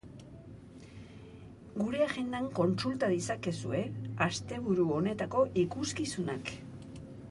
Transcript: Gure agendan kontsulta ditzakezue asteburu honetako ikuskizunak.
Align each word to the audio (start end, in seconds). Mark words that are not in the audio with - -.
Gure 1.81 2.01
agendan 2.05 2.49
kontsulta 2.61 3.11
ditzakezue 3.13 3.83
asteburu 4.29 4.89
honetako 4.99 5.49
ikuskizunak. 5.69 6.53